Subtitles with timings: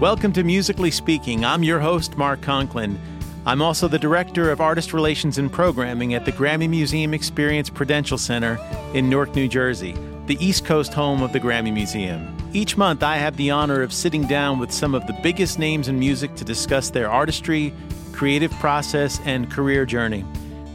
[0.00, 1.42] Welcome to Musically Speaking.
[1.42, 3.00] I'm your host, Mark Conklin.
[3.46, 8.18] I'm also the Director of Artist Relations and Programming at the Grammy Museum Experience Prudential
[8.18, 8.58] Center
[8.92, 9.96] in Newark, New Jersey,
[10.26, 12.36] the East Coast home of the Grammy Museum.
[12.52, 15.88] Each month, I have the honor of sitting down with some of the biggest names
[15.88, 17.72] in music to discuss their artistry,
[18.12, 20.26] creative process, and career journey.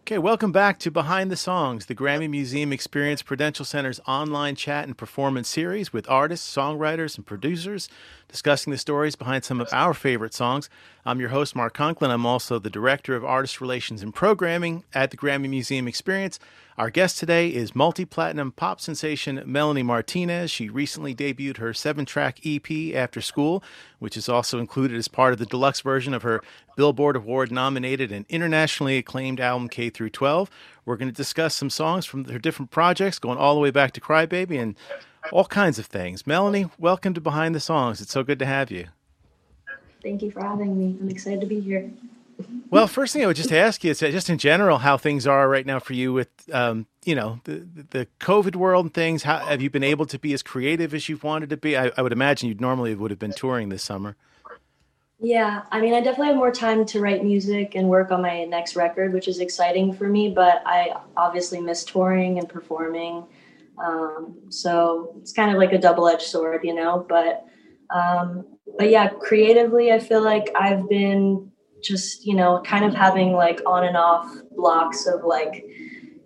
[0.00, 4.84] Okay, welcome back to Behind the Songs, the Grammy Museum Experience Prudential Center's online chat
[4.84, 7.88] and performance series with artists, songwriters, and producers
[8.34, 10.68] discussing the stories behind some of our favorite songs.
[11.06, 12.10] I'm your host, Mark Conklin.
[12.10, 16.40] I'm also the Director of Artist Relations and Programming at the Grammy Museum Experience.
[16.76, 20.50] Our guest today is multi platinum pop sensation Melanie Martinez.
[20.50, 23.62] She recently debuted her seven track EP, After School,
[24.00, 26.42] which is also included as part of the deluxe version of her
[26.76, 30.50] Billboard Award nominated and internationally acclaimed album K through 12.
[30.84, 33.92] We're going to discuss some songs from her different projects, going all the way back
[33.92, 34.74] to Crybaby and
[35.32, 36.26] all kinds of things.
[36.26, 38.00] Melanie, welcome to Behind the Songs.
[38.00, 38.86] It's so good to have you.
[40.02, 40.98] Thank you for having me.
[41.00, 41.90] I'm excited to be here.
[42.68, 45.48] Well, first thing I would just ask you is just in general how things are
[45.48, 49.22] right now for you with, um, you know, the the COVID world and things.
[49.22, 51.76] How have you been able to be as creative as you've wanted to be?
[51.76, 54.16] I, I would imagine you'd normally would have been touring this summer.
[55.20, 58.44] Yeah, I mean, I definitely have more time to write music and work on my
[58.44, 60.28] next record, which is exciting for me.
[60.28, 63.24] But I obviously miss touring and performing.
[63.82, 67.04] Um, so it's kind of like a double edged sword, you know.
[67.08, 67.46] But
[67.94, 68.44] um,
[68.78, 71.50] but yeah, creatively, I feel like I've been
[71.82, 75.64] just you know kind of having like on and off blocks of like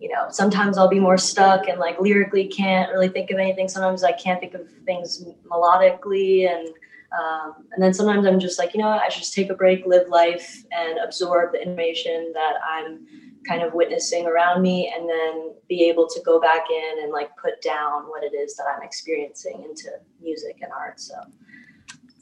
[0.01, 3.69] you know sometimes I'll be more stuck and like lyrically can't really think of anything.
[3.69, 6.69] Sometimes I can't think of things melodically and.
[7.13, 9.87] Um, and then sometimes I'm just like, you know, I should just take a break,
[9.87, 13.07] live life, and absorb the information that I'm
[13.47, 17.31] kind of witnessing around me and then be able to go back in and like
[17.41, 21.01] put down what it is that I'm experiencing into music and art.
[21.01, 21.15] So,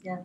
[0.03, 0.19] yeah.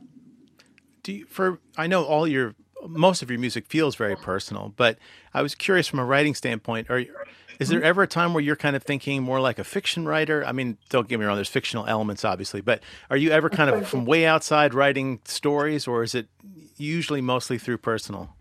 [1.03, 2.55] Do you, for, I know all your,
[2.87, 4.99] most of your music feels very personal, but
[5.35, 7.15] I was curious from a writing standpoint, are you,
[7.63, 10.45] is there ever a time where you're kind of thinking more like a fiction writer?
[10.45, 13.71] I mean, don't get me wrong, there's fictional elements, obviously, but are you ever kind
[13.71, 16.29] of from way outside writing stories, or is it
[16.77, 18.35] usually mostly through personal?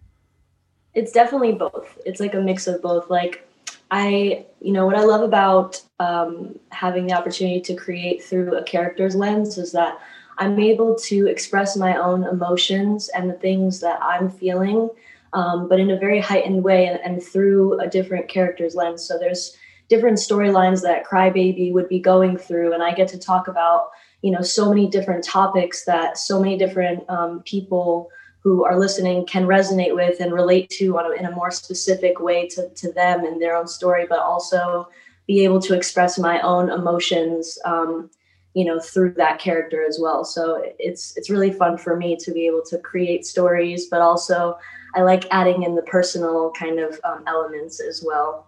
[0.94, 1.98] it's definitely both.
[2.06, 3.09] It's like a mix of both.
[3.09, 3.48] Like
[3.90, 8.64] I, you know, what I love about um, having the opportunity to create through a
[8.64, 10.00] character's lens is that
[10.38, 14.90] I'm able to express my own emotions and the things that I'm feeling,
[15.34, 19.08] um, but in a very heightened way and, and through a different character's lens.
[19.08, 19.56] So there's
[19.90, 23.90] different storylines that Crybaby would be going through, and I get to talk about,
[24.22, 28.09] you know, so many different topics that so many different um, people
[28.44, 32.47] who are listening can resonate with and relate to a, in a more specific way
[32.47, 34.88] to, to them and their own story, but also
[35.28, 38.09] be able to express my own emotions, um,
[38.53, 40.25] you know, through that character as well.
[40.25, 44.58] So it's it's really fun for me to be able to create stories, but also
[44.96, 48.47] I like adding in the personal kind of um, elements as well.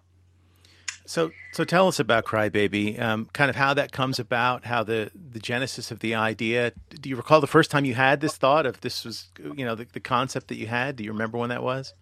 [1.06, 5.12] So, so tell us about Crybaby, um, kind of how that comes about, how the,
[5.14, 6.72] the genesis of the idea.
[6.90, 9.76] Do you recall the first time you had this thought of this was, you know,
[9.76, 10.96] the, the concept that you had?
[10.96, 11.94] Do you remember when that was?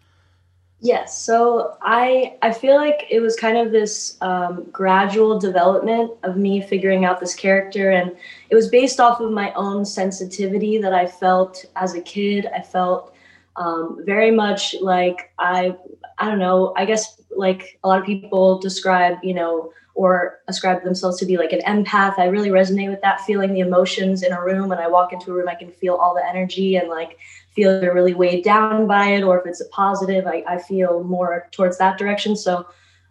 [0.84, 1.24] Yes.
[1.24, 6.60] So I I feel like it was kind of this um, gradual development of me
[6.60, 8.12] figuring out this character, and
[8.50, 12.48] it was based off of my own sensitivity that I felt as a kid.
[12.48, 13.14] I felt
[13.62, 15.76] um, very much like I
[16.18, 16.74] I don't know.
[16.76, 21.38] I guess like a lot of people describe, you know, or ascribe themselves to be
[21.38, 22.18] like an empath.
[22.18, 24.70] I really resonate with that feeling the emotions in a room.
[24.70, 27.18] When I walk into a room, I can feel all the energy and like
[27.56, 29.24] feel they're really weighed down by it.
[29.24, 32.36] Or if it's a positive, I, I feel more towards that direction.
[32.36, 32.66] So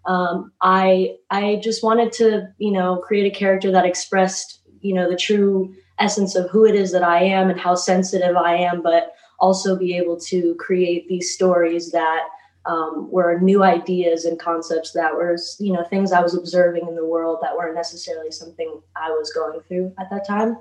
[0.06, 5.08] um, I I just wanted to, you know, create a character that expressed, you know,
[5.08, 8.82] the true essence of who it is that I am and how sensitive I am,
[8.82, 12.27] but also be able to create these stories that
[12.67, 16.95] um, were new ideas and concepts that were, you know, things I was observing in
[16.95, 20.59] the world that weren't necessarily something I was going through at that time.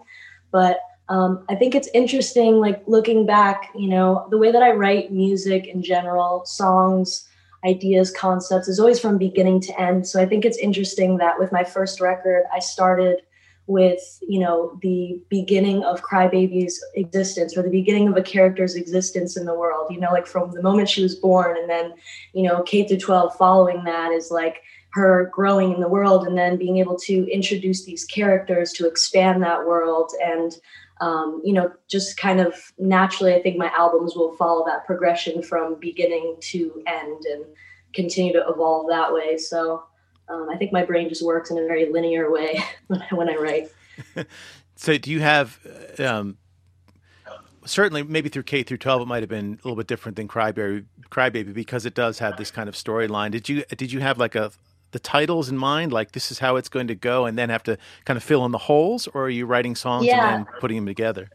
[0.52, 0.80] But
[1.10, 5.12] um, I think it's interesting, like looking back, you know, the way that I write
[5.12, 7.28] music in general, songs,
[7.66, 10.08] ideas, concepts is always from beginning to end.
[10.08, 13.22] So I think it's interesting that with my first record, I started
[13.70, 19.38] with you know the beginning of crybaby's existence or the beginning of a character's existence
[19.38, 21.94] in the world you know like from the moment she was born and then
[22.34, 26.36] you know k through 12 following that is like her growing in the world and
[26.36, 30.58] then being able to introduce these characters to expand that world and
[31.00, 35.44] um, you know just kind of naturally i think my albums will follow that progression
[35.44, 37.46] from beginning to end and
[37.94, 39.38] continue to evolve that way.
[39.38, 39.84] So
[40.30, 43.30] um, I think my brain just works in a very linear way when I, when
[43.30, 43.70] I write.
[44.76, 45.60] so, do you have
[46.00, 46.38] um,
[47.66, 50.28] certainly maybe through K through twelve, it might have been a little bit different than
[50.28, 53.32] Crybaby, Crybaby because it does have this kind of storyline.
[53.32, 54.52] Did you did you have like a
[54.92, 57.64] the titles in mind, like this is how it's going to go, and then have
[57.64, 60.36] to kind of fill in the holes, or are you writing songs yeah.
[60.36, 61.30] and then putting them together?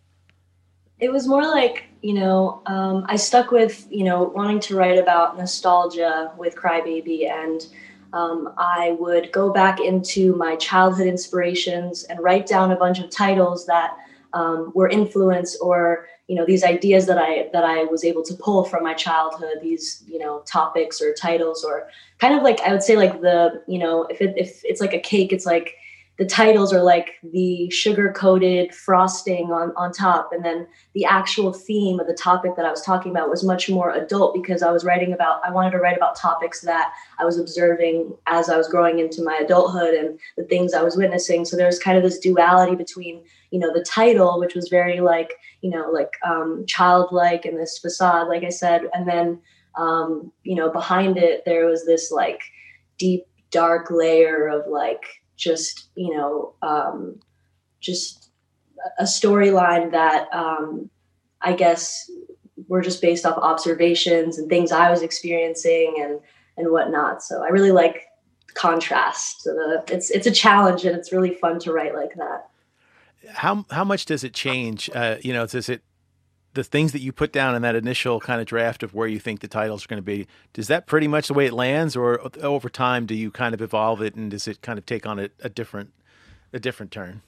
[0.99, 4.99] It was more like you know um, I stuck with you know wanting to write
[4.99, 7.67] about nostalgia with Crybaby and
[8.15, 13.11] um, I would go back into my childhood inspirations and write down a bunch of
[13.11, 13.97] titles that
[14.33, 18.35] um, were influenced or you know these ideas that I that I was able to
[18.35, 21.89] pull from my childhood these you know topics or titles or
[22.19, 24.95] kind of like I would say like the you know if it, if it's like
[24.95, 25.77] a cake it's like
[26.17, 30.31] the titles are like the sugar coated frosting on, on top.
[30.33, 33.69] And then the actual theme of the topic that I was talking about was much
[33.69, 37.25] more adult because I was writing about, I wanted to write about topics that I
[37.25, 41.45] was observing as I was growing into my adulthood and the things I was witnessing.
[41.45, 45.01] So there was kind of this duality between, you know, the title, which was very
[45.01, 45.33] like,
[45.63, 48.83] you know, like um, childlike and this facade, like I said.
[48.93, 49.41] And then,
[49.77, 52.41] um, you know, behind it, there was this like
[52.99, 55.03] deep, dark layer of like,
[55.37, 57.21] just you know um,
[57.81, 58.31] just
[58.99, 60.91] a storyline that um,
[61.41, 62.11] I guess
[62.69, 66.21] were just based off observations and things I was experiencing and
[66.57, 67.23] and whatnot.
[67.23, 68.05] So I really like
[68.55, 69.43] contrast.
[69.43, 72.49] So it's it's a challenge and it's really fun to write like that.
[73.33, 74.91] How how much does it change?
[74.95, 75.83] Uh, you know, does it
[76.55, 79.19] the things that you put down in that initial kind of draft of where you
[79.19, 81.97] think the titles are going to be, is that pretty much the way it lands,
[81.97, 85.07] or over time do you kind of evolve it, and does it kind of take
[85.07, 85.93] on a, a different
[86.53, 87.23] a different turn?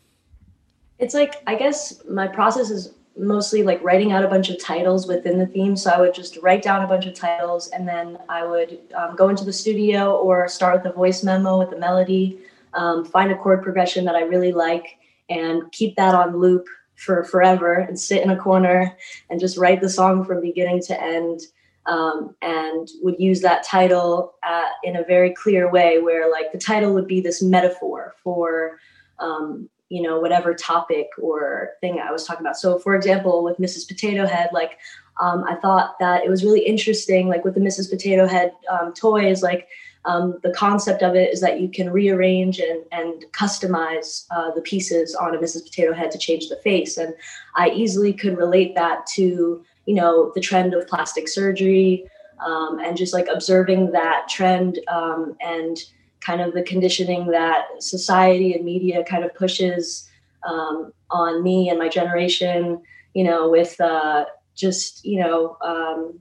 [0.99, 5.08] It's like I guess my process is mostly like writing out a bunch of titles
[5.08, 5.75] within the theme.
[5.75, 9.17] So I would just write down a bunch of titles, and then I would um,
[9.17, 12.38] go into the studio or start with a voice memo with a melody,
[12.75, 14.99] um, find a chord progression that I really like,
[15.29, 18.96] and keep that on loop for forever and sit in a corner
[19.31, 21.40] and just write the song from beginning to end
[21.87, 26.58] um, and would use that title uh, in a very clear way where like the
[26.58, 28.78] title would be this metaphor for
[29.19, 32.56] um, you know whatever topic or thing i was talking about.
[32.56, 34.78] So for example with mrs potato head like
[35.20, 38.93] um, i thought that it was really interesting like with the mrs potato head um,
[38.93, 39.69] toys like
[40.06, 44.61] um, the concept of it is that you can rearrange and, and customize uh, the
[44.61, 45.64] pieces on a Mrs.
[45.64, 46.97] Potato Head to change the face.
[46.97, 47.12] And
[47.56, 52.08] I easily could relate that to, you know, the trend of plastic surgery
[52.44, 55.76] um, and just like observing that trend um, and
[56.20, 60.08] kind of the conditioning that society and media kind of pushes
[60.49, 62.81] um, on me and my generation,
[63.14, 64.25] you know, with uh,
[64.55, 66.20] just, you know, um,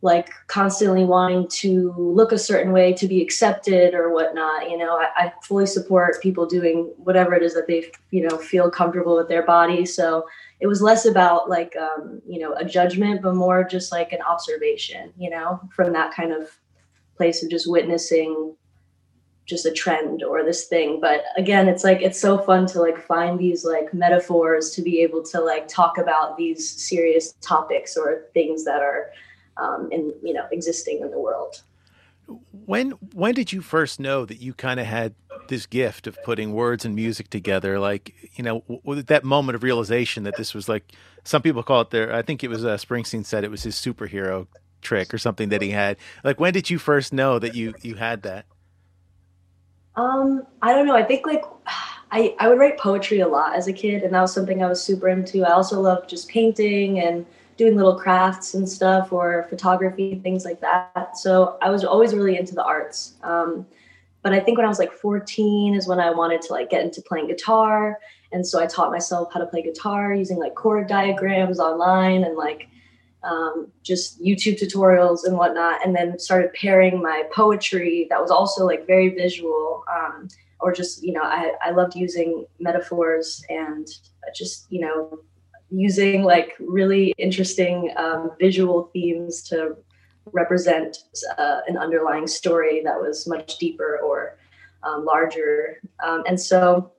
[0.00, 4.70] like constantly wanting to look a certain way to be accepted or whatnot.
[4.70, 8.38] You know, I, I, fully support people doing whatever it is that they, you know,
[8.38, 9.84] feel comfortable with their body.
[9.84, 10.24] So
[10.60, 14.22] it was less about like, um, you know, a judgment, but more just like an
[14.22, 16.48] observation, you know, from that kind of
[17.16, 18.54] place of just witnessing
[19.46, 21.00] just a trend or this thing.
[21.00, 25.00] But again, it's like, it's so fun to like find these like metaphors to be
[25.00, 29.10] able to like talk about these serious topics or things that are,
[29.58, 31.62] um, and you know existing in the world.
[32.66, 35.14] When when did you first know that you kind of had
[35.48, 37.78] this gift of putting words and music together?
[37.78, 40.92] Like you know w- that moment of realization that this was like
[41.24, 42.12] some people call it their.
[42.14, 44.46] I think it was uh, Springsteen said it was his superhero
[44.82, 45.96] trick or something that he had.
[46.22, 48.44] Like when did you first know that you you had that?
[49.96, 50.94] Um, I don't know.
[50.94, 51.44] I think like
[52.10, 54.68] I I would write poetry a lot as a kid, and that was something I
[54.68, 55.44] was super into.
[55.44, 57.26] I also loved just painting and
[57.58, 61.18] doing little crafts and stuff or photography, things like that.
[61.18, 63.14] So I was always really into the arts.
[63.22, 63.66] Um,
[64.22, 66.82] but I think when I was like 14 is when I wanted to like get
[66.82, 67.98] into playing guitar.
[68.32, 72.36] And so I taught myself how to play guitar using like chord diagrams online and
[72.36, 72.68] like
[73.24, 75.84] um, just YouTube tutorials and whatnot.
[75.84, 79.84] And then started pairing my poetry that was also like very visual.
[79.92, 80.28] Um,
[80.60, 83.86] or just, you know, I, I loved using metaphors and
[84.34, 85.20] just, you know,
[85.70, 89.76] using like really interesting um, visual themes to
[90.32, 90.98] represent
[91.36, 94.38] uh, an underlying story that was much deeper or
[94.82, 95.80] um, larger.
[96.02, 96.92] Um, and so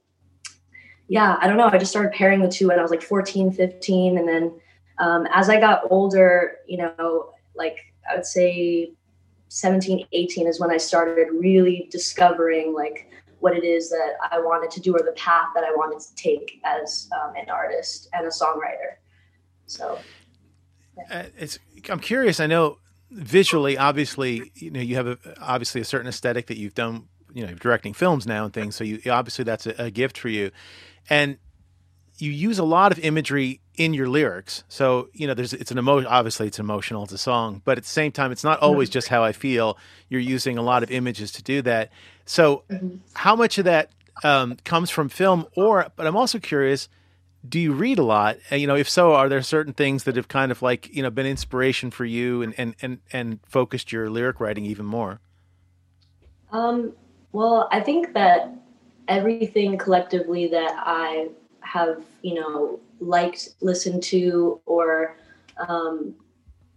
[1.07, 1.69] yeah, I don't know.
[1.71, 4.17] I just started pairing the two when I was like 14, 15.
[4.17, 4.59] And then
[4.99, 7.77] um, as I got older, you know, like
[8.09, 8.93] I would say
[9.47, 13.09] 17, 18 is when I started really discovering like
[13.39, 16.15] what it is that I wanted to do or the path that I wanted to
[16.15, 18.97] take as um, an artist and a songwriter.
[19.65, 19.99] So
[20.97, 21.19] yeah.
[21.19, 22.39] uh, it's, I'm curious.
[22.39, 22.77] I know
[23.11, 27.45] visually, obviously, you know, you have a, obviously a certain aesthetic that you've done, you
[27.45, 28.75] know, directing films now and things.
[28.75, 30.51] So you obviously that's a, a gift for you
[31.09, 31.37] and
[32.17, 34.63] you use a lot of imagery in your lyrics.
[34.67, 37.83] So, you know, there's it's an emotion obviously it's emotional, it's a song, but at
[37.83, 39.77] the same time it's not always just how I feel.
[40.09, 41.91] You're using a lot of images to do that.
[42.29, 42.97] So, mm-hmm.
[43.15, 43.89] how much of that
[44.23, 46.87] um, comes from film or but I'm also curious,
[47.47, 48.37] do you read a lot?
[48.51, 51.01] And, you know, if so, are there certain things that have kind of like, you
[51.01, 55.21] know, been inspiration for you and and and, and focused your lyric writing even more?
[56.51, 56.93] Um,
[57.31, 58.53] well, I think that
[59.07, 61.29] everything collectively that I
[61.61, 65.17] have, you know, liked, listened to, or,
[65.67, 66.13] um,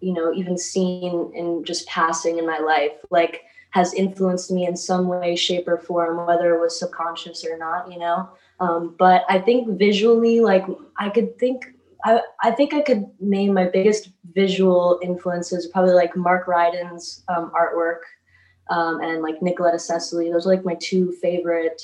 [0.00, 4.76] you know, even seen in just passing in my life, like has influenced me in
[4.76, 8.28] some way, shape, or form, whether it was subconscious or not, you know.
[8.60, 10.64] Um, but I think visually, like
[10.98, 11.64] I could think,
[12.04, 17.50] I, I think I could name my biggest visual influences probably like Mark Ryden's um,
[17.58, 18.00] artwork
[18.70, 20.30] um, and like Nicoletta Ceccoli.
[20.30, 21.80] Those are like my two favorite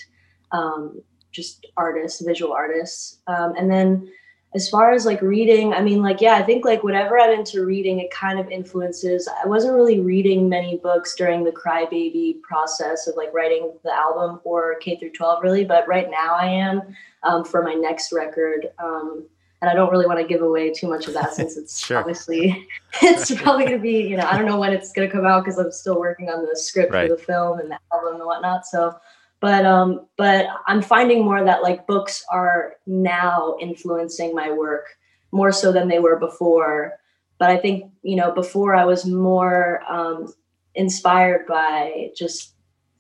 [0.52, 1.00] um,
[1.33, 3.21] just artists, visual artists.
[3.26, 4.11] Um, and then
[4.55, 7.67] as far as like reading, I mean, like, yeah, I think like whatever I'm into
[7.67, 9.28] reading, it kind of influences.
[9.45, 14.40] I wasn't really reading many books during the crybaby process of like writing the album
[14.43, 15.64] for K through 12, really.
[15.64, 16.81] But right now I am
[17.25, 18.69] um, for my next record.
[18.78, 19.26] Um,
[19.61, 21.99] and I don't really want to give away too much of that since it's sure.
[21.99, 22.69] obviously
[23.02, 25.26] it's probably going to be, you know, I don't know when it's going to come
[25.26, 27.09] out because I'm still working on the script right.
[27.09, 28.64] for the film and the album and whatnot.
[28.64, 28.97] So
[29.40, 34.87] but um but i'm finding more that like books are now influencing my work
[35.30, 36.95] more so than they were before.
[37.38, 40.33] But i think you know before i was more um
[40.75, 42.54] inspired by just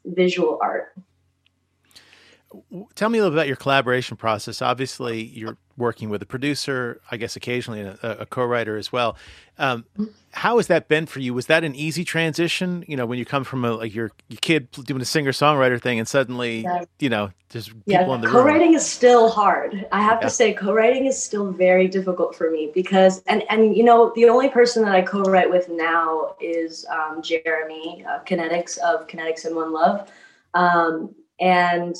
[0.04, 0.94] visual art.
[2.94, 4.62] Tell me a little bit about your collaboration process.
[4.62, 9.16] Obviously you're working with a producer, I guess occasionally a, a co-writer as well.
[9.58, 9.86] Um,
[10.32, 11.34] how has that been for you?
[11.34, 12.84] Was that an easy transition?
[12.86, 15.80] You know, when you come from a, like your, your kid doing a singer songwriter
[15.80, 16.84] thing, and suddenly, yeah.
[16.98, 18.76] you know, just yeah, people in the co-writing room.
[18.76, 19.86] is still hard.
[19.90, 20.28] I have yeah.
[20.28, 24.28] to say, co-writing is still very difficult for me because, and and you know, the
[24.28, 29.56] only person that I co-write with now is um, Jeremy uh, Kinetics of Kinetics and
[29.56, 30.08] One Love,
[30.54, 31.96] um, and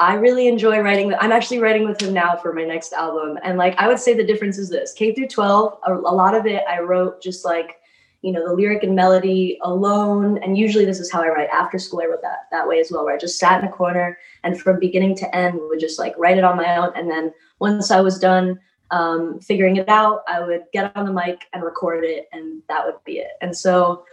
[0.00, 1.14] I really enjoy writing.
[1.20, 3.38] I'm actually writing with him now for my next album.
[3.44, 6.34] And like, I would say the difference is this K through 12, a, a, lot
[6.34, 7.80] of it I wrote just like,
[8.22, 10.38] you know, the lyric and melody alone.
[10.42, 11.50] And usually this is how I write.
[11.50, 13.72] After school, I wrote that that way as well, where I just sat in a
[13.72, 16.92] corner and from beginning to end would just like write it on my own.
[16.96, 18.58] And then once I was done
[18.90, 22.86] um, figuring it out, I would get on the mic and record it, and that
[22.86, 23.32] would be it.
[23.42, 24.04] And so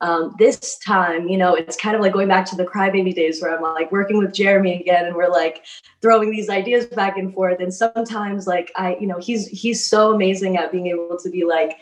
[0.00, 3.40] um, this time, you know, it's kind of like going back to the crybaby days
[3.40, 5.64] where I'm like working with Jeremy again, and we're like
[6.02, 7.60] throwing these ideas back and forth.
[7.60, 11.44] And sometimes, like I, you know, he's he's so amazing at being able to be
[11.44, 11.78] like,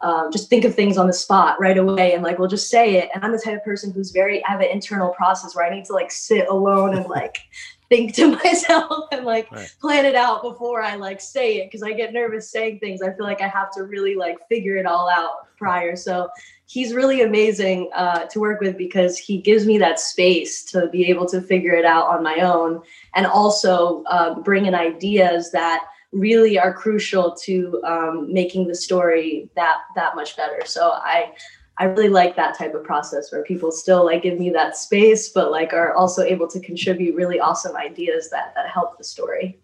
[0.00, 2.96] um, just think of things on the spot right away, and like we'll just say
[2.96, 3.10] it.
[3.14, 5.74] And I'm the type of person who's very I have an internal process where I
[5.74, 7.38] need to like sit alone and like
[7.90, 9.74] think to myself and like right.
[9.80, 13.02] plan it out before I like say it because I get nervous saying things.
[13.02, 15.94] I feel like I have to really like figure it all out prior.
[15.96, 16.30] So
[16.70, 21.06] he's really amazing uh, to work with because he gives me that space to be
[21.06, 22.80] able to figure it out on my own
[23.16, 29.50] and also uh, bring in ideas that really are crucial to um, making the story
[29.56, 30.64] that that much better.
[30.64, 31.32] So I
[31.78, 35.28] I really like that type of process where people still like give me that space,
[35.28, 39.58] but like are also able to contribute really awesome ideas that that help the story.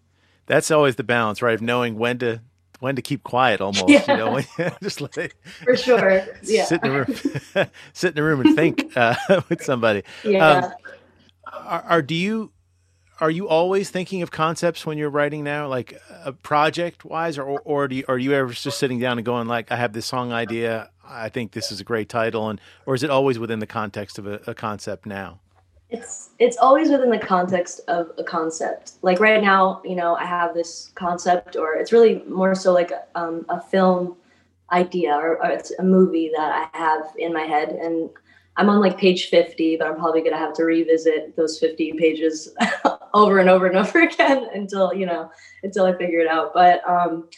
[0.47, 1.55] That's always the balance, right?
[1.55, 2.41] Of knowing when to
[2.81, 4.05] when to keep quiet almost yeah.
[4.11, 4.45] you know when,
[4.83, 6.23] just like for sure.
[6.43, 6.65] Yeah.
[6.65, 9.17] sit in the room sit in the room and think uh,
[9.49, 10.03] with somebody.
[10.25, 10.49] Yeah.
[10.49, 10.73] Um,
[11.53, 12.53] are, are, do you
[13.21, 17.39] are you always thinking of concepts when you're writing now like a uh, project wise
[17.39, 19.93] or or do you, are you ever just sitting down and going like i have
[19.93, 20.91] this song idea.
[21.09, 24.19] I think this is a great title and or is it always within the context
[24.19, 25.41] of a, a concept now
[25.91, 28.95] it's it's always within the context of a concept.
[29.03, 32.93] Like right now you know i have this concept or it's really more so like
[33.15, 34.17] um, a film
[34.73, 38.11] idea or, or, it's a movie that i have in my head and
[38.57, 41.93] i'm on like page 50 but i'm probably going to have to revisit those 50
[41.93, 42.53] pages
[43.15, 45.31] over and over and over again until you know
[45.63, 46.53] until i figure it out.
[46.53, 47.29] But um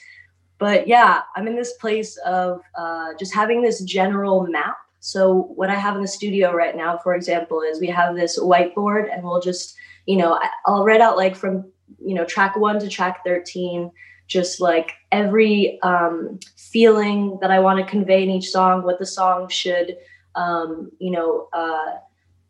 [0.58, 5.70] but yeah i'm in this place of uh, just having this general map so what
[5.70, 9.22] I have in the studio right now, for example, is we have this whiteboard and
[9.22, 9.76] we'll just,
[10.06, 13.90] you know, I'll write out like from you know track one to track 13
[14.26, 19.06] just like every um, feeling that i want to convey in each song what the
[19.06, 19.96] song should
[20.34, 21.96] um, you know uh,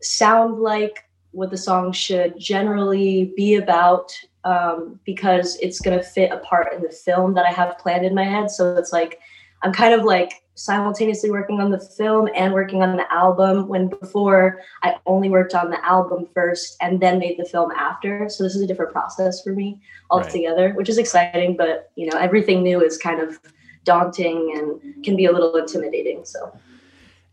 [0.02, 4.12] sound like what the song should generally be about
[4.44, 8.04] um, because it's going to fit a part in the film that i have planned
[8.04, 8.50] in my head.
[8.50, 9.20] So it's like
[9.62, 13.86] i'm kind of like simultaneously working on the film and working on the album when
[13.86, 18.28] before I only worked on the album first and then made the film after.
[18.28, 20.76] So this is a different process for me altogether, right.
[20.76, 23.38] which is exciting, but you know, everything new is kind of
[23.84, 26.24] daunting and can be a little intimidating.
[26.24, 26.52] So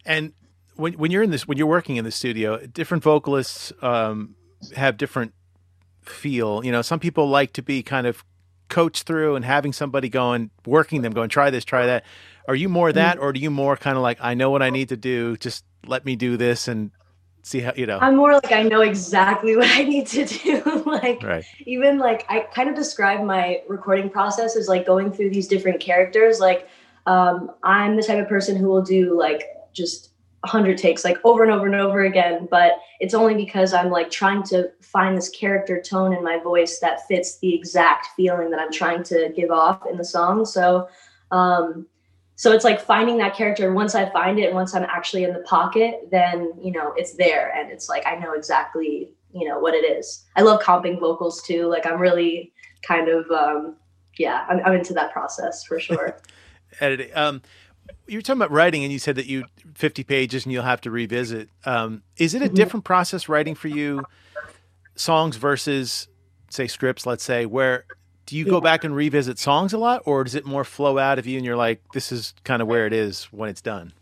[0.06, 0.34] And
[0.76, 4.36] when when you're in this when you're working in the studio, different vocalists um,
[4.76, 5.34] have different
[6.04, 6.64] feel.
[6.64, 8.24] You know, some people like to be kind of
[8.70, 12.04] coached through and having somebody going working them going try this try that
[12.48, 14.70] are you more that, or do you more kind of like I know what I
[14.70, 16.92] need to do, just let me do this and
[17.44, 18.00] see how you know?
[18.00, 20.84] I'm more like I know exactly what I need to do.
[20.86, 21.46] like right.
[21.66, 25.80] even like I kind of describe my recording process as like going through these different
[25.80, 26.40] characters.
[26.40, 26.68] Like
[27.06, 30.12] um, I'm the type of person who will do like just
[30.42, 34.12] 100 takes like over and over and over again but it's only because i'm like
[34.12, 38.60] trying to find this character tone in my voice that fits the exact feeling that
[38.60, 40.88] i'm trying to give off in the song so
[41.32, 41.88] um
[42.36, 45.24] so it's like finding that character and once i find it and once i'm actually
[45.24, 49.48] in the pocket then you know it's there and it's like i know exactly you
[49.48, 50.24] know what it is.
[50.38, 52.54] I love comping vocals too like i'm really
[52.88, 53.76] kind of um
[54.18, 56.20] yeah i'm, I'm into that process for sure.
[56.80, 57.42] Editing um
[58.08, 60.82] you were talking about writing and you said that you 50 pages and you'll have
[60.82, 61.50] to revisit.
[61.66, 62.56] Um is it a mm-hmm.
[62.56, 64.04] different process writing for you
[64.96, 66.08] songs versus
[66.50, 67.86] say scripts let's say where
[68.26, 71.20] do you go back and revisit songs a lot or does it more flow out
[71.20, 73.94] of you and you're like this is kind of where it is when it's done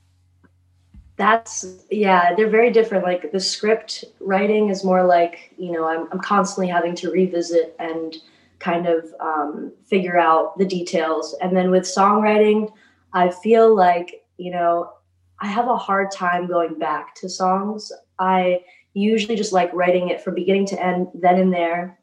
[1.15, 3.03] that's yeah they're very different.
[3.03, 7.75] Like the script writing is more like you know i'm, I'm constantly having to revisit
[7.79, 8.15] and
[8.59, 11.35] kind of um, figure out the details.
[11.41, 12.71] And then with songwriting
[13.13, 14.91] i feel like you know
[15.39, 17.91] i have a hard time going back to songs.
[18.17, 18.61] I
[18.93, 21.99] usually just like writing it from beginning to end then and there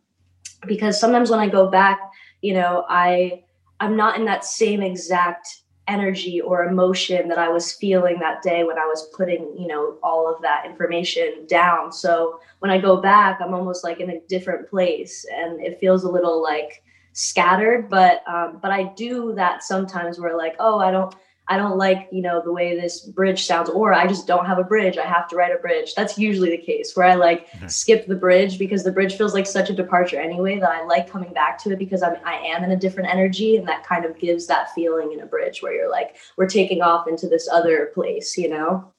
[0.67, 2.01] because sometimes when I go back,
[2.43, 3.45] you know, I
[3.81, 8.63] I'm not in that same exact energy or emotion that I was feeling that day
[8.63, 11.91] when I was putting, you know, all of that information down.
[11.91, 16.05] So when I go back, I'm almost like in a different place and it feels
[16.05, 20.91] a little like scattered, but um but I do that sometimes where like, oh, I
[20.91, 21.15] don't
[21.51, 24.59] I don't like, you know, the way this bridge sounds, or I just don't have
[24.59, 24.97] a bridge.
[24.97, 25.95] I have to write a bridge.
[25.97, 27.67] That's usually the case where I like mm-hmm.
[27.67, 31.11] skip the bridge because the bridge feels like such a departure anyway that I like
[31.11, 34.05] coming back to it because I'm I am in a different energy and that kind
[34.05, 37.49] of gives that feeling in a bridge where you're like, we're taking off into this
[37.53, 38.93] other place, you know?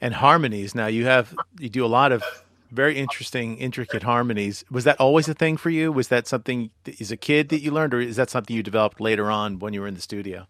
[0.00, 0.76] And harmonies.
[0.76, 2.22] Now you have you do a lot of
[2.70, 4.64] very interesting, intricate harmonies.
[4.70, 5.90] Was that always a thing for you?
[5.90, 9.00] Was that something as a kid that you learned, or is that something you developed
[9.00, 10.46] later on when you were in the studio?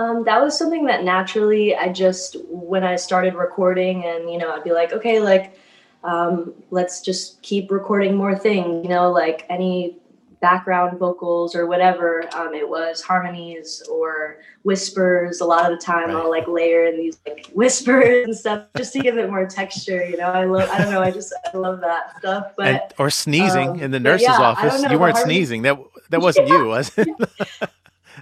[0.00, 4.50] Um, that was something that naturally I just when I started recording and you know
[4.50, 5.58] I'd be like okay like
[6.02, 9.98] um, let's just keep recording more things you know like any
[10.40, 16.08] background vocals or whatever um, it was harmonies or whispers a lot of the time
[16.08, 16.16] right.
[16.16, 20.02] I'll like layer in these like whispers and stuff just to give it more texture
[20.08, 22.80] you know I love I don't know I just I love that stuff but and,
[22.96, 26.56] or sneezing um, in the nurse's yeah, office you weren't sneezing that that wasn't yeah.
[26.56, 27.08] you was it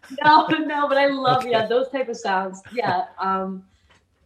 [0.24, 1.50] no, no, but I love okay.
[1.50, 2.62] yeah those type of sounds.
[2.72, 3.64] Yeah, um,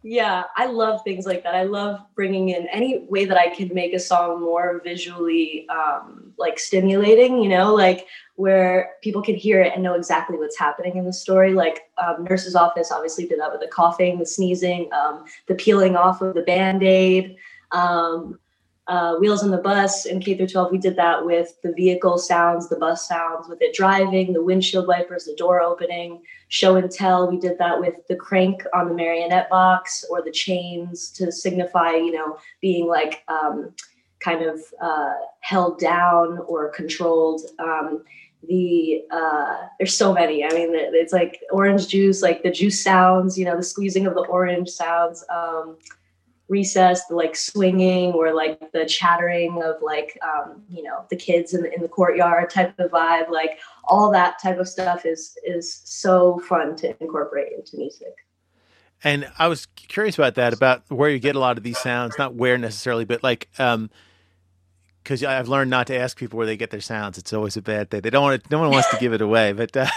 [0.03, 1.55] yeah, I love things like that.
[1.55, 6.33] I love bringing in any way that I can make a song more visually um,
[6.37, 7.41] like stimulating.
[7.41, 11.13] You know, like where people can hear it and know exactly what's happening in the
[11.13, 11.53] story.
[11.53, 15.95] Like um, Nurse's Office obviously did that with the coughing, the sneezing, um, the peeling
[15.95, 17.37] off of the band aid.
[17.71, 18.39] Um,
[18.87, 22.17] uh, Wheels on the Bus in K through 12, we did that with the vehicle
[22.17, 26.91] sounds, the bus sounds, with it driving, the windshield wipers, the door opening, show and
[26.91, 27.29] tell.
[27.29, 31.91] We did that with the crank on the marionette box or the chains to signify,
[31.91, 33.73] you know, being like um,
[34.19, 37.41] kind of uh, held down or controlled.
[37.59, 38.03] Um,
[38.47, 40.43] the uh, there's so many.
[40.43, 44.15] I mean, it's like orange juice, like the juice sounds, you know, the squeezing of
[44.15, 45.23] the orange sounds.
[45.33, 45.77] Um,
[46.49, 51.53] recess, the like swinging or like the chattering of like um, you know the kids
[51.53, 55.37] in the, in the courtyard type of vibe, like all that type of stuff is
[55.45, 58.13] is so fun to incorporate into music.
[59.03, 62.15] And I was curious about that, about where you get a lot of these sounds,
[62.17, 63.89] not where necessarily, but like, um,
[65.03, 67.17] because I've learned not to ask people where they get their sounds.
[67.17, 67.99] It's always a bad thing.
[67.99, 68.49] They don't want to.
[68.49, 69.51] No one wants to give it away.
[69.51, 69.87] But uh,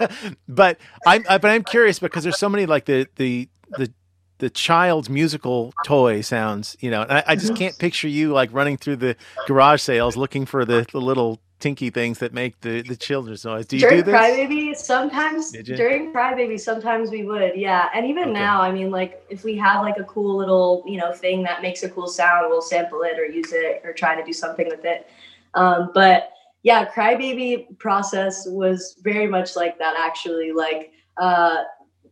[0.48, 3.92] but I'm but I'm curious because there's so many like the the the
[4.38, 7.02] the child's musical toy sounds, you know.
[7.02, 10.86] I, I, just can't picture you like running through the garage sales looking for the,
[10.92, 13.66] the little tinky things that make the the children's noise.
[13.66, 14.14] Do you during do this?
[14.14, 17.88] Crybaby, sometimes during Crybaby, sometimes we would, yeah.
[17.94, 18.32] And even okay.
[18.32, 21.62] now, I mean, like if we have like a cool little you know thing that
[21.62, 24.68] makes a cool sound, we'll sample it or use it or try to do something
[24.68, 25.08] with it.
[25.54, 26.30] Um, but
[26.62, 29.96] yeah, Crybaby process was very much like that.
[29.98, 30.92] Actually, like.
[31.16, 31.64] Uh,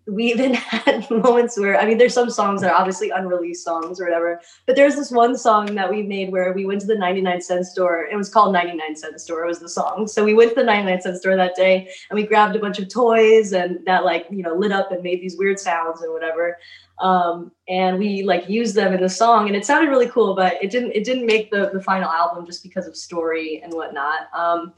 [0.06, 4.00] we even had moments where I mean, there's some songs that are obviously unreleased songs
[4.00, 6.96] or whatever, but there's this one song that we made where we went to the
[6.96, 8.06] 99 cent store.
[8.06, 9.44] It was called 99 cent store.
[9.44, 10.06] It was the song.
[10.06, 12.78] So we went to the 99 cent store that day and we grabbed a bunch
[12.78, 16.12] of toys and that like you know lit up and made these weird sounds and
[16.12, 16.58] whatever.
[16.98, 20.54] Um, and we like used them in the song and it sounded really cool, but
[20.62, 24.28] it didn't it didn't make the the final album just because of story and whatnot.
[24.32, 24.72] Um,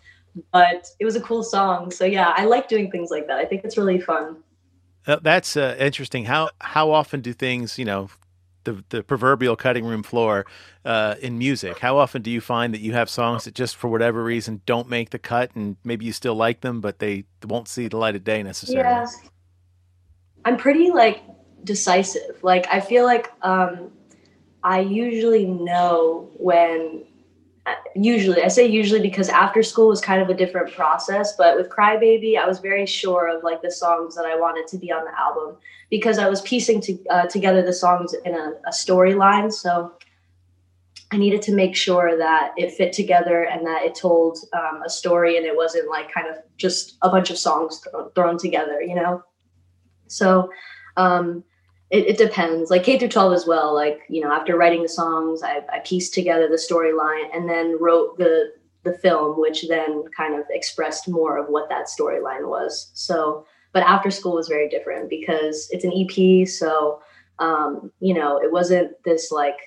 [0.52, 1.90] but it was a cool song.
[1.90, 3.38] So yeah, I like doing things like that.
[3.38, 4.36] I think it's really fun.
[5.08, 6.26] Uh, that's uh, interesting.
[6.26, 8.10] How how often do things, you know,
[8.64, 10.44] the the proverbial cutting room floor
[10.84, 11.78] uh, in music?
[11.78, 14.88] How often do you find that you have songs that just for whatever reason don't
[14.88, 18.16] make the cut, and maybe you still like them, but they won't see the light
[18.16, 18.90] of day necessarily?
[18.90, 19.06] Yeah,
[20.44, 21.22] I'm pretty like
[21.64, 22.42] decisive.
[22.42, 23.90] Like I feel like um,
[24.62, 27.04] I usually know when
[27.94, 31.68] usually i say usually because after school was kind of a different process but with
[31.68, 35.04] crybaby i was very sure of like the songs that i wanted to be on
[35.04, 35.56] the album
[35.90, 39.52] because i was piecing to, uh, together the songs in a, a storyline.
[39.52, 39.92] So
[41.12, 44.90] i needed to make sure that it fit together and that it told um, a
[44.90, 48.82] story and it wasn't like kind of just a bunch of songs th- thrown together
[48.82, 49.22] you know?
[50.06, 50.50] So
[50.96, 51.44] um,
[51.90, 52.70] it, it, depends.
[52.70, 55.78] Like k through 12 as well like you know after writing the songs i, I
[55.84, 58.52] pieced together the storyline and then wrote the
[58.84, 62.90] the film which then kind of expressed more of what that storyline was.
[62.94, 67.00] So but after school was very different because it's an ep so
[67.38, 69.58] um, you know it wasn't this like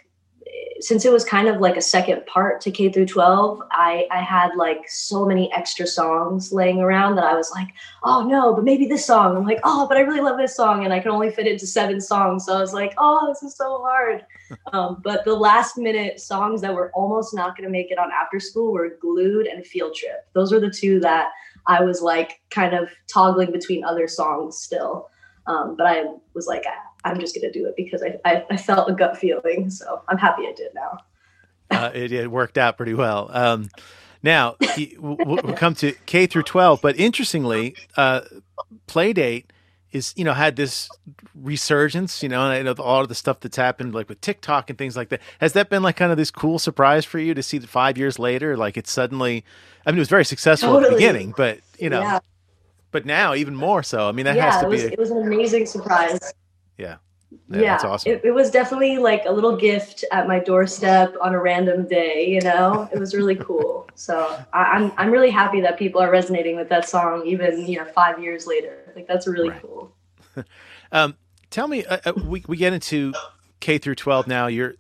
[0.82, 4.22] since it was kind of like a second part to K through 12, I, I
[4.22, 7.68] had like so many extra songs laying around that I was like,
[8.04, 9.38] oh no, but maybe this song.
[9.38, 10.84] I'm like, oh, but I really love this song.
[10.84, 12.46] And I can only fit into seven songs.
[12.46, 14.26] So I was like, oh, this is so hard.
[14.74, 18.10] um, but the last minute songs that were almost not going to make it on
[18.12, 20.26] after school were Glued and Field Trip.
[20.34, 21.30] Those were the two that
[21.68, 25.11] I was like kind of toggling between other songs still.
[25.48, 26.66] Um, but I was like,
[27.04, 29.70] I'm just going to do it because I, I, I, felt a gut feeling.
[29.70, 30.98] So I'm happy I did now.
[31.72, 33.30] uh, it, it, worked out pretty well.
[33.32, 33.70] Um,
[34.24, 34.56] now
[35.00, 38.22] we'll, we'll, come to K through 12, but interestingly, uh,
[38.88, 39.46] Playdate
[39.92, 40.90] is you know had this
[41.36, 44.70] resurgence, you know, and I know all of the stuff that's happened like with TikTok
[44.70, 45.22] and things like that.
[45.40, 47.98] Has that been like kind of this cool surprise for you to see that five
[47.98, 49.44] years later, like it's suddenly?
[49.86, 50.86] I mean, it was very successful totally.
[50.86, 52.20] at the beginning, but you know, yeah.
[52.92, 54.08] But now even more so.
[54.08, 54.88] I mean, that yeah, has to it was, be.
[54.88, 56.20] A, it was an amazing surprise.
[56.78, 56.98] Yeah.
[57.50, 58.12] Yeah, yeah that's awesome.
[58.12, 62.28] It, it, was definitely like a little gift at my doorstep on a random day.
[62.28, 63.80] You know, it was really cool.
[63.94, 67.68] So I, am I'm, I'm really happy that people are resonating with that song, even
[67.68, 68.92] you know five years later.
[68.96, 69.62] Like that's really right.
[69.62, 69.94] cool.
[70.92, 71.16] um,
[71.52, 73.14] tell me, uh, uh, we we get into
[73.60, 74.48] K through 12 now.
[74.48, 74.74] You're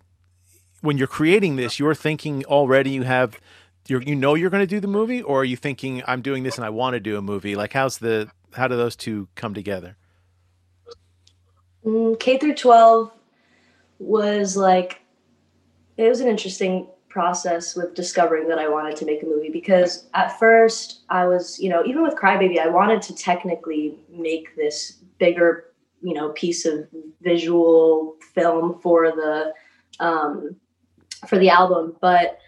[0.80, 2.91] when you're creating this, you're thinking already.
[2.91, 3.39] You have
[3.88, 6.44] you you know you're going to do the movie, or are you thinking I'm doing
[6.44, 7.56] this and I want to do a movie?
[7.56, 9.98] Like how's the how do those two come together?
[11.86, 13.12] Mm, K through 12
[14.00, 15.02] was like,
[15.98, 20.08] it was an interesting process with discovering that I wanted to make a movie because
[20.13, 24.94] at first I was, you know, even with Crybaby, I wanted to technically make this
[25.17, 25.65] bigger,
[26.02, 26.88] you know, piece of
[27.22, 29.54] visual film for the
[30.00, 30.56] um,
[31.28, 32.39] for the album, but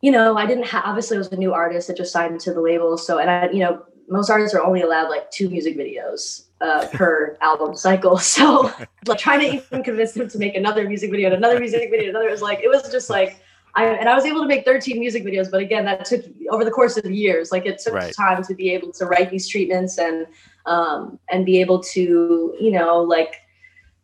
[0.00, 2.54] you know, I didn't have obviously I was a new artist that just signed to
[2.54, 5.76] the label, so and I, you know, most artists are only allowed like two music
[5.76, 8.18] videos uh, per album cycle.
[8.30, 8.72] So
[9.06, 12.10] like trying to even convince them to make another music video and another music video,
[12.10, 13.40] another was like it was just like
[13.74, 16.64] I and I was able to make 13 music videos, but again, that took over
[16.64, 17.52] the course of years.
[17.52, 18.14] Like it took right.
[18.14, 20.26] time to be able to write these treatments and
[20.66, 23.36] um and be able to, you know, like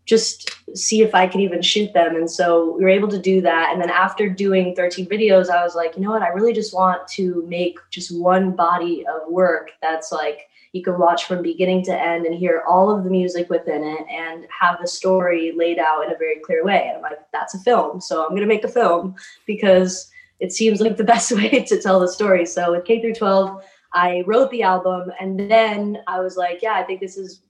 [0.07, 2.15] just see if I could even shoot them.
[2.17, 3.71] And so we were able to do that.
[3.73, 6.23] And then after doing 13 videos, I was like, you know what?
[6.23, 10.99] I really just want to make just one body of work that's like you can
[10.99, 14.79] watch from beginning to end and hear all of the music within it and have
[14.81, 16.87] the story laid out in a very clear way.
[16.89, 18.01] And I'm like, that's a film.
[18.01, 19.17] So I'm going to make a film
[19.47, 22.47] because it seems like the best way to tell the story.
[22.47, 26.75] So with K through 12, I wrote the album and then I was like, yeah,
[26.75, 27.41] I think this is,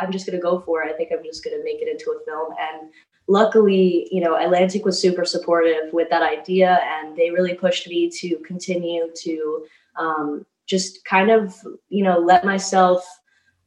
[0.00, 0.92] I'm just going to go for it.
[0.92, 2.52] I think I'm just going to make it into a film.
[2.58, 2.90] And
[3.28, 8.10] luckily, you know, Atlantic was super supportive with that idea and they really pushed me
[8.10, 9.66] to continue to
[9.98, 11.56] um, just kind of
[11.88, 13.04] you know let myself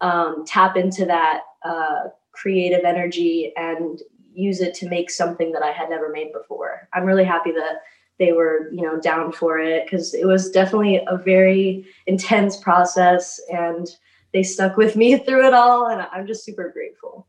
[0.02, 4.02] um, tap into that uh, creative energy and
[4.34, 6.88] use it to make something that I had never made before.
[6.94, 7.82] I'm really happy that
[8.20, 13.40] they were you know down for it because it was definitely a very intense process
[13.52, 13.88] and
[14.34, 17.28] they stuck with me through it all and i'm just super grateful.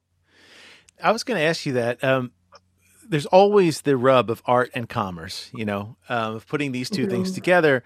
[1.03, 2.33] I was going to ask you that um,
[3.09, 7.03] there's always the rub of art and commerce you know um, of putting these 2
[7.03, 7.11] mm-hmm.
[7.11, 7.83] things together.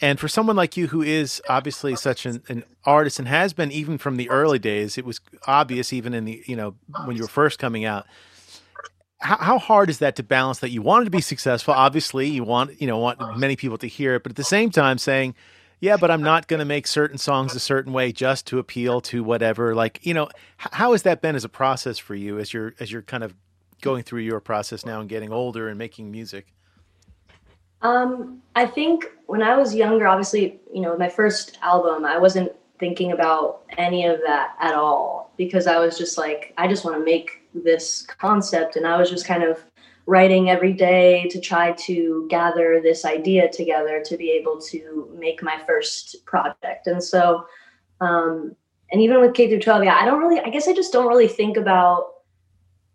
[0.00, 3.70] And for someone like you who is obviously such an, an, artist and has been
[3.70, 6.74] even from the early days it was obvious even in the you know
[7.04, 8.06] when you were first coming out.
[9.20, 11.72] How, how hard is that to balance that you wanted to be successful?
[11.72, 14.70] Obviously you want you know want many people to hear it but at the same
[14.70, 15.34] time saying
[15.84, 19.00] yeah but i'm not going to make certain songs a certain way just to appeal
[19.00, 22.52] to whatever like you know how has that been as a process for you as
[22.52, 23.34] you're as you're kind of
[23.82, 26.46] going through your process now and getting older and making music
[27.82, 32.50] um, I think when I was younger, obviously, you know, my first album, I wasn't
[32.78, 36.96] thinking about any of that at all because I was just like, I just want
[36.96, 38.76] to make this concept.
[38.76, 39.62] And I was just kind of
[40.06, 45.42] writing every day to try to gather this idea together to be able to make
[45.42, 46.86] my first project.
[46.86, 47.46] And so,
[48.00, 48.54] um,
[48.92, 51.08] and even with K through 12, yeah, I don't really, I guess I just don't
[51.08, 52.08] really think about,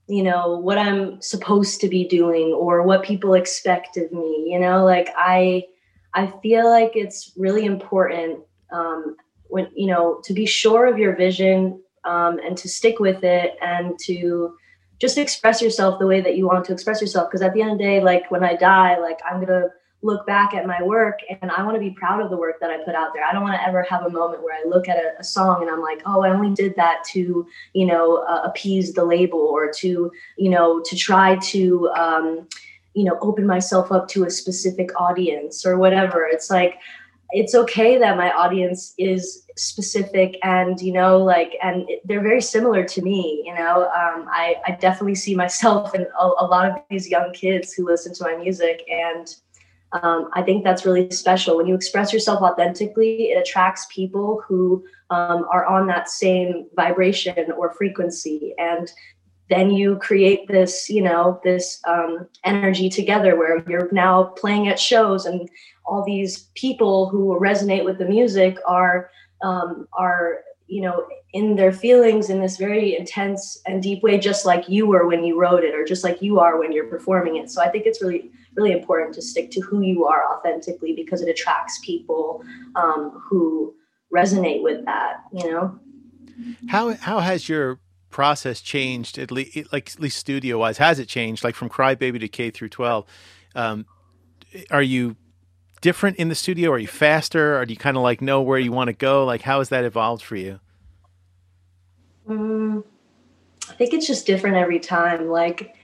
[0.08, 4.60] you know, what I'm supposed to be doing or what people expect of me, you
[4.60, 5.66] know, like I,
[6.14, 8.40] I feel like it's really important
[8.72, 9.16] um,
[9.48, 13.56] when you know to be sure of your vision um, and to stick with it
[13.62, 14.56] and to
[15.00, 17.30] just express yourself the way that you want to express yourself.
[17.30, 19.68] Because at the end of the day like when i die like i'm gonna
[20.02, 22.70] look back at my work and i want to be proud of the work that
[22.70, 23.24] i put out there.
[23.24, 25.62] I don't want to ever have a moment where i look at a, a, song
[25.62, 29.40] and i'm like oh i only did that to you know uh, appease the label
[29.40, 32.48] or to you know to try to um,
[32.94, 36.28] you know open myself up to a specific audience or whatever.
[36.30, 36.80] It's like
[37.32, 42.84] it's okay that my audience is specific and you know like and they're very similar
[42.84, 43.84] to me you know?
[43.84, 47.86] Um, I, I definitely see myself in a, a, lot of these young kids who
[47.86, 49.36] listen to my music and
[49.92, 51.58] um, i think that's really special.
[51.58, 57.52] When you express yourself authentically it attracts people who um, are on that same vibration
[57.52, 58.54] or frequency.
[58.58, 58.92] And
[59.50, 64.80] then you create this you know this um, energy together where you're now playing at
[64.80, 65.50] shows and
[65.90, 69.10] all these people who resonate with the music are
[69.42, 74.46] um, are you know in their feelings in this very intense and deep way just
[74.46, 77.38] like you were when you wrote it or just like you are when you're performing
[77.38, 77.50] it.
[77.50, 81.22] So i think it's really really important to stick to who you are authentically because
[81.22, 82.44] it attracts people
[82.76, 83.74] um, who
[84.14, 85.80] resonate with that you know?
[86.70, 91.08] How how has your process changed at least like at least studio wise has it
[91.08, 91.44] changed?
[91.44, 93.06] Like from crybaby to k through 12
[93.56, 93.86] um,
[94.72, 95.16] are you
[95.82, 96.72] different in the studio?
[96.72, 97.58] Are you faster?
[97.58, 99.26] Or do you kind of like know where you want to go?
[99.26, 100.60] Like how has that evolved for you?
[102.28, 102.84] Um,
[103.70, 105.28] i think it's just different every time.
[105.30, 105.76] Like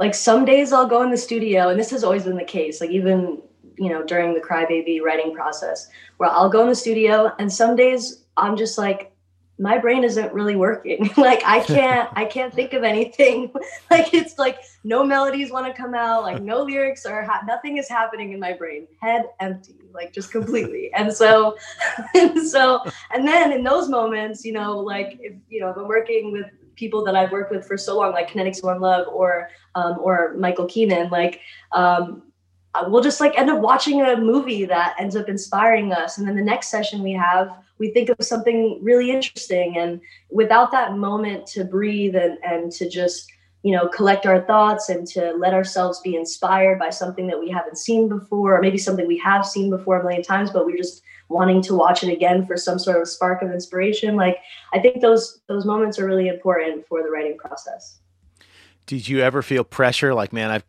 [0.00, 2.80] like some days i'll go in the studio and this has always been the case
[2.80, 3.40] like even
[3.76, 7.76] you know during the crybaby writing process where i'll go in the studio and some
[7.76, 9.12] days i'm just like
[9.60, 11.10] my brain isn't really working.
[11.20, 13.52] Like i can't i can't think of anything.
[13.90, 17.76] Like it's like no melodies want to come out like no lyrics or ha- nothing
[17.76, 18.86] is happening in my brain.
[19.00, 20.90] Head empty like just completely.
[20.94, 21.56] And so
[22.14, 22.80] and so
[23.12, 26.46] and then in those moments you know like if you know if i'm working with
[26.76, 30.34] people that i've worked with for so long like kinetics one love or um, or
[30.38, 31.40] michael keenan like
[31.72, 32.22] um,
[32.86, 36.18] we'll just like end up watching a movie that ends up inspiring us.
[36.18, 39.76] And then the next session we have we think of something really interesting.
[39.76, 44.88] And without that moment to breathe and, and to just you know collect our thoughts
[44.88, 48.78] and to let ourselves be inspired by something that we haven't seen before or maybe
[48.78, 52.10] something we have seen before a million times but we're just wanting to watch it
[52.10, 54.38] again for some sort of spark of inspiration like
[54.72, 57.98] i think those those moments are really important for the writing process.
[58.86, 60.64] Did you ever feel pressure like man i've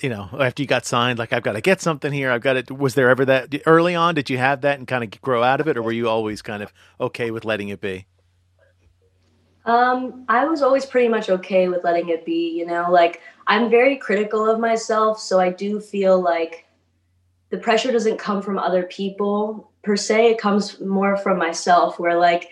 [0.00, 2.30] you know, after you got signed, like I've got to get something here.
[2.30, 2.70] I've got it.
[2.70, 4.14] Was there ever that early on?
[4.14, 6.42] Did you have that and kind of grow out of it, or were you always
[6.42, 8.06] kind of okay with letting it be?
[9.64, 12.50] Um, I was always pretty much okay with letting it be.
[12.50, 16.66] You know, like I'm very critical of myself, so I do feel like
[17.50, 20.32] the pressure doesn't come from other people per se.
[20.32, 21.98] It comes more from myself.
[21.98, 22.48] Where like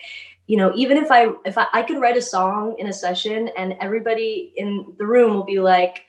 [0.47, 3.51] you know even if i if I, I could write a song in a session
[3.57, 6.07] and everybody in the room will be like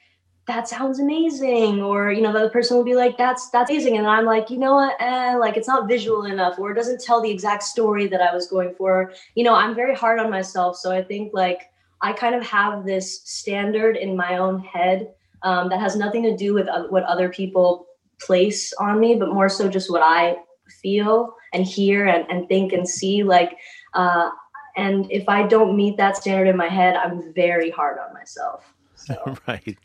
[0.47, 3.97] that sounds amazing or you know the other person will be like that's that's amazing.
[3.97, 4.95] And i'm like you know what?
[4.99, 8.33] Eh, like it's not visual enough or it doesn't tell the exact story that i
[8.33, 9.13] was going for.
[9.35, 11.69] You know i'm very hard on myself so i think like
[12.01, 16.35] i kind of have this standard in my own head um, that has nothing to
[16.35, 17.87] do with what other people
[18.19, 20.35] place on me but more so just what i
[20.81, 23.57] feel and hear and, and think and see like
[23.93, 24.29] uh,
[24.77, 28.73] and if i don't meet that standard in my head i'm very hard on myself.
[28.95, 29.35] So.
[29.47, 29.77] right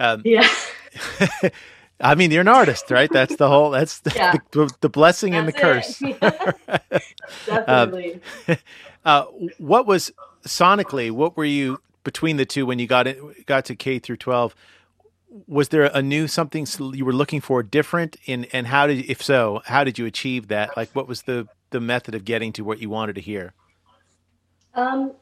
[0.00, 0.48] um, yeah.
[2.00, 3.10] I mean, you're an artist, right?
[3.12, 3.70] That's the whole.
[3.70, 4.34] That's the, yeah.
[4.52, 5.98] the, the, blessing that's and the curse.
[7.46, 8.20] Definitely.
[8.48, 8.56] Um,
[9.04, 9.24] uh,
[9.58, 10.10] what was
[10.44, 11.10] sonically?
[11.10, 13.46] What were you between the two when you got it?
[13.46, 14.54] Got to K through twelve.
[15.46, 19.22] Was there a new something you were looking for different in, and how did, if
[19.22, 20.76] so, how did you achieve that?
[20.76, 23.52] Like, what was the the method of getting to what you wanted to hear?
[24.74, 25.12] Um,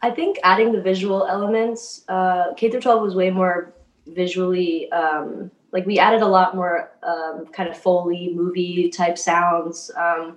[0.00, 2.04] I think adding the visual elements.
[2.08, 3.74] Uh, K through twelve was way more
[4.14, 9.90] visually um, like we added a lot more um, kind of foley movie type sounds
[9.96, 10.36] um,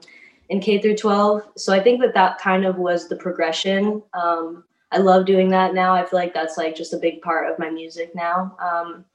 [0.50, 1.48] in K through 12.
[1.56, 4.04] So I think that that kind of was the progression.
[4.14, 5.94] Um, I love doing that now.
[5.94, 8.58] I feel like that's like just a big part of my music now.
[8.62, 9.06] Um,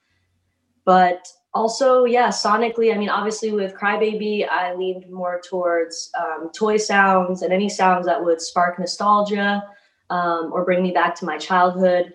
[0.87, 6.79] but also, yeah, sonically, I mean, obviously with Crybaby, I leaned more towards um, toy
[6.79, 9.63] sounds and any sounds that would spark nostalgia
[10.09, 12.15] um, or bring me back to my childhood.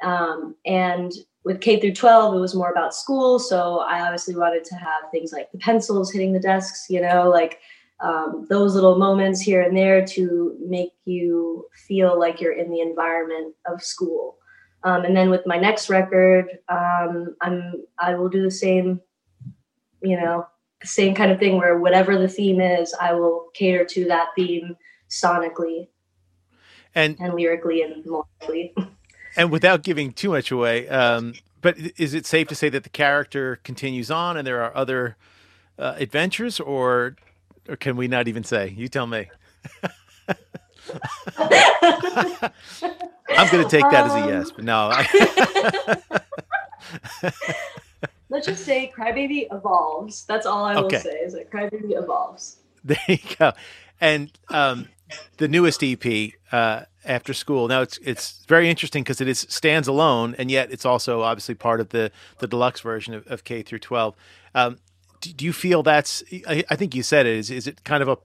[0.00, 1.12] and
[1.44, 3.38] with K through 12, it was more about school.
[3.38, 7.28] So I obviously wanted to have things like the pencils hitting the desks, you know,
[7.28, 7.60] like
[8.00, 12.80] um, those little moments here and there to make you feel like you're in the
[12.80, 14.38] environment of school.
[14.84, 19.00] Um, and then with my next record, um, I'm I will do the same,
[20.02, 20.46] you know,
[20.80, 24.28] the same kind of thing where whatever the theme is, I will cater to that
[24.36, 24.76] theme
[25.08, 25.88] sonically
[26.94, 28.74] and and lyrically and musically.
[29.36, 32.90] and without giving too much away, um, but is it safe to say that the
[32.90, 35.16] character continues on and there are other
[35.78, 37.16] uh, adventures, or
[37.68, 38.74] or can we not even say?
[38.76, 39.30] You tell me.
[43.36, 44.92] I'm going to take that um, as a yes, but no.
[48.28, 50.24] let's just say Crybaby evolves.
[50.26, 50.98] That's all I will okay.
[50.98, 52.58] say is that Crybaby evolves.
[52.84, 53.52] There you go.
[54.00, 54.88] And um,
[55.38, 57.68] the newest EP, uh, after school.
[57.68, 61.54] Now it's it's very interesting because it is stands alone, and yet it's also obviously
[61.54, 64.14] part of the the deluxe version of, of K through twelve.
[64.54, 64.78] Um,
[65.20, 66.22] do, do, you feel that's?
[66.46, 67.36] I, I, think you said it.
[67.36, 68.18] Is is it kind of a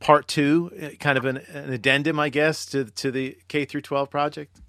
[0.00, 3.82] part two, uh, kind of an, an addendum, I guess, to to the K through
[3.82, 4.60] twelve project?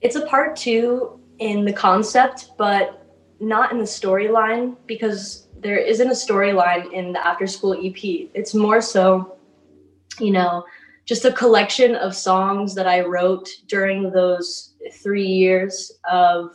[0.00, 3.04] It's a part two in the concept, but
[3.40, 7.96] not in the storyline because there isn't a storyline in the after school EP.
[8.34, 9.36] It's more so,
[10.20, 10.64] you know
[11.08, 16.50] just a collection of songs that I wrote during those three years of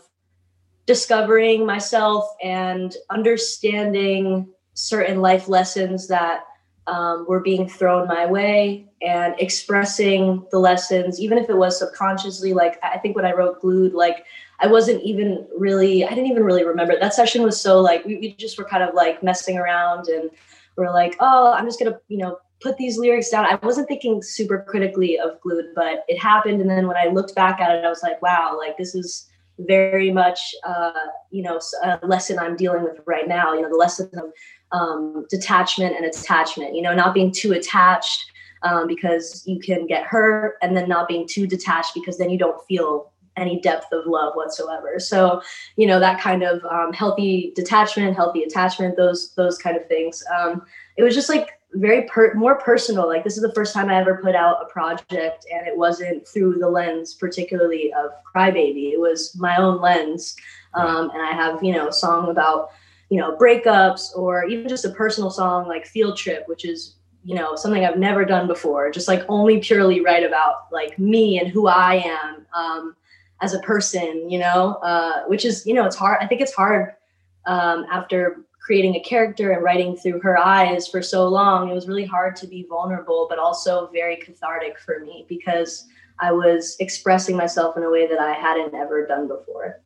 [0.85, 6.43] discovering myself and understanding certain life lessons that
[6.85, 12.53] um, were being thrown my way and expressing the lessons, even if it was subconsciously.
[12.53, 14.23] Like, I think when I wrote Glued, like,
[14.59, 16.93] I wasn't even really, I didn't even really remember.
[16.99, 20.29] That session was so like, we, we just were kind of like messing around and
[20.75, 23.45] we're like, oh, I'm just gonna, you know, put these lyrics down.
[23.45, 26.61] I wasn't thinking super critically of Glued, but it happened.
[26.61, 29.29] And then when I looked back at it, I was like, wow, like this is
[29.59, 30.91] very much, uh,
[31.29, 33.53] you know, a lesson I'm dealing with right now.
[33.53, 34.31] You know, the lesson of
[34.71, 36.75] um, detachment and attachment.
[36.75, 38.31] You know, not being too attached
[38.63, 42.37] um, because you can get hurt, and then not being too detached because then you
[42.37, 44.99] don't feel any depth of love whatsoever.
[44.99, 45.41] So,
[45.75, 50.23] you know, that kind of um, healthy detachment, healthy attachment, those those kind of things.
[50.35, 50.63] Um,
[50.97, 53.07] it was just like very per- more personal.
[53.07, 56.27] Like this is the first time I ever put out a project, and it wasn't
[56.27, 58.93] through the lens, particularly of Crybaby.
[58.93, 60.35] It was my own lens,
[60.73, 62.69] um, and I have you know a song about
[63.09, 67.35] you know breakups, or even just a personal song like Field Trip, which is you
[67.35, 68.91] know something I've never done before.
[68.91, 72.95] Just like only purely write about like me and who I am um,
[73.41, 74.29] as a person.
[74.29, 76.19] You know, uh, which is you know it's hard.
[76.21, 76.93] I think it's hard
[77.45, 81.87] um, after creating a character and writing through her eyes for so long, it was
[81.87, 85.85] really hard to be vulnerable, but also very cathartic for me because
[86.19, 89.81] I was expressing myself in a way that I hadn't ever done before.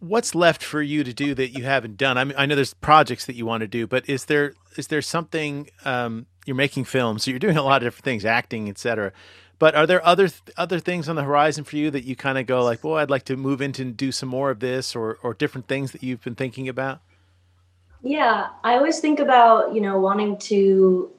[0.00, 2.18] What's left for you to do that you haven't done?
[2.18, 4.88] I mean, I know there's projects that you want to do, but is there is
[4.88, 8.68] there something um, you're making films, so you're doing a lot of different things, acting,
[8.68, 9.12] etc.
[9.58, 12.46] But are there other other things on the horizon for you that you kind of
[12.46, 15.18] go like, "Boy, I'd like to move into and do some more of this," or
[15.22, 17.00] or different things that you've been thinking about?
[18.02, 21.10] Yeah, I always think about, you know, wanting to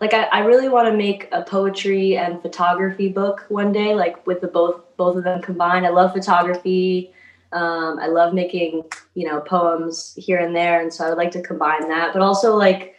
[0.00, 4.26] like I, I really want to make a poetry and photography book one day, like
[4.26, 5.86] with the both both of them combined.
[5.86, 7.14] I love photography.
[7.52, 8.82] Um, I love making,
[9.14, 10.80] you know, poems here and there.
[10.80, 12.12] And so I would like to combine that.
[12.12, 12.96] But also like,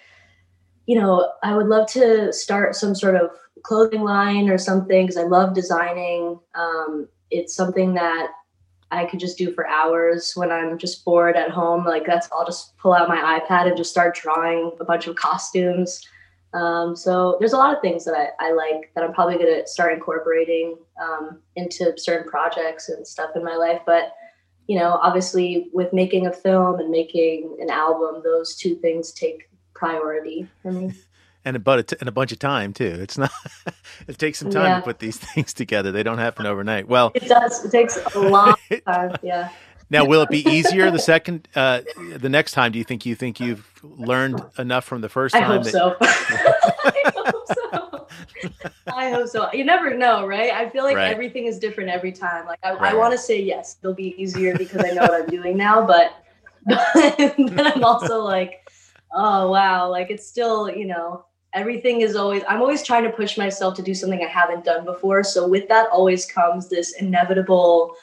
[0.85, 3.31] you know, I would love to start some sort of
[3.63, 6.39] clothing line or something because I love designing.
[6.53, 8.27] Um, it's something that
[8.91, 11.83] I could just do for hours when I'm just bored at home.
[11.83, 15.15] Like that's I'll just pull out my iPad and just start drawing a bunch of
[15.15, 16.07] costumes.
[16.53, 19.65] Um, so there's a lot of things that I, I like that I'm probably gonna
[19.65, 23.81] start incorporating um, into certain projects and stuff in my life.
[23.85, 24.13] But
[24.67, 29.49] you know, obviously with making a film and making an album, those two things take
[29.73, 30.91] priority for me.
[31.45, 32.97] And a, but and a bunch of time too.
[32.99, 33.31] It's not.
[34.07, 34.75] it takes some time yeah.
[34.77, 35.91] to put these things together.
[35.91, 36.87] They don't happen overnight.
[36.87, 37.65] Well, it does.
[37.65, 39.15] It takes a long time.
[39.21, 39.49] Yeah.
[39.89, 41.81] Now, will it be easier the second, uh,
[42.17, 42.71] the next time?
[42.71, 45.43] Do you think you think you've learned enough from the first time?
[45.43, 45.95] I hope that- so.
[46.01, 48.07] I hope so.
[48.87, 49.53] I hope so.
[49.53, 50.51] You never know, right?
[50.51, 51.11] I feel like right.
[51.11, 52.47] everything is different every time.
[52.47, 52.93] Like I, right.
[52.93, 55.85] I want to say yes, it'll be easier because I know what I'm doing now,
[55.85, 56.23] but
[56.65, 58.67] but I'm also like,
[59.13, 63.37] oh wow, like it's still, you know, everything is always i'm always trying to push
[63.37, 65.23] myself to do something i haven't done before.
[65.23, 67.95] So with that always comes this inevitable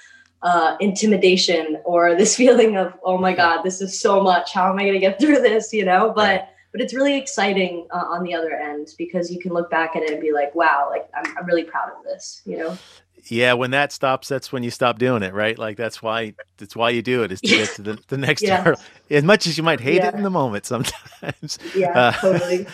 [0.42, 4.52] uh, intimidation or this feeling of oh my god this is so much.
[4.52, 6.12] How am i going to get through this you know?
[6.14, 9.96] But but it's really exciting uh, on the other end because you can look back
[9.96, 12.78] at it and be like wow like I'm, I'm really proud of this you know?
[13.24, 15.58] Yeah when that stops that's when you stop doing it right?
[15.58, 18.42] Like that's why that's why you do it is to get to the, the next
[18.42, 18.74] yeah.
[19.10, 20.08] as much as you might hate yeah.
[20.08, 21.58] it in the moment sometimes.
[21.74, 22.66] Yeah uh, totally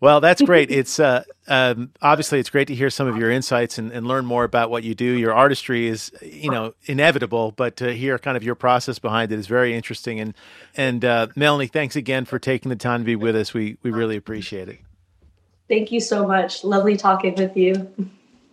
[0.00, 0.70] well, that's great.
[0.70, 4.24] It's uh, um, obviously it's great to hear some of your insights and, and, learn
[4.24, 5.04] more about what you do.
[5.04, 9.38] Your artistry is, you know, inevitable, but to hear kind of your process behind it
[9.38, 10.18] is very interesting.
[10.18, 10.34] And
[10.74, 13.52] and uh, Melanie, thanks again for taking the time to be with us.
[13.52, 14.78] We we really appreciate it.
[15.68, 16.64] Thank you so much.
[16.64, 17.92] Lovely talking with you.